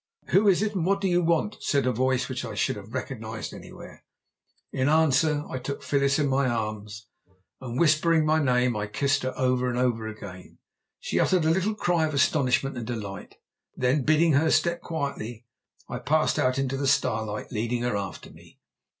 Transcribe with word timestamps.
"Who 0.29 0.47
is 0.47 0.63
it, 0.63 0.73
and 0.73 0.83
what 0.83 0.99
do 0.99 1.07
you 1.07 1.21
want?" 1.21 1.57
said 1.59 1.85
a 1.85 1.91
voice 1.91 2.27
which 2.27 2.43
I 2.43 2.55
should 2.55 2.75
have 2.75 2.91
recognized 2.95 3.53
anywhere. 3.53 4.03
In 4.71 4.89
answer 4.89 5.45
I 5.47 5.59
took 5.59 5.83
Phyllis 5.83 6.17
in 6.17 6.27
my 6.27 6.47
arms 6.47 7.05
and, 7.61 7.79
whispering 7.79 8.25
my 8.25 8.41
name, 8.43 8.75
kissed 8.93 9.21
her 9.21 9.37
over 9.37 9.69
and 9.69 9.77
over 9.77 10.07
again. 10.07 10.57
She 10.99 11.19
uttered 11.19 11.45
a 11.45 11.51
little 11.51 11.75
cry 11.75 12.07
of 12.07 12.15
astonishment 12.15 12.77
and 12.77 12.87
delight. 12.87 13.35
Then, 13.77 14.01
bidding 14.01 14.31
her 14.33 14.49
step 14.49 14.81
quietly, 14.81 15.45
I 15.87 15.99
passed 15.99 16.39
out 16.39 16.57
into 16.57 16.77
the 16.77 16.87
starlight, 16.87 17.51
leading 17.51 17.83
her 17.83 17.95
after 17.95 18.31
me. 18.31 18.57